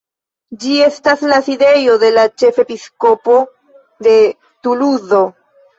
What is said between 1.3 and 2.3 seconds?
la sidejo de la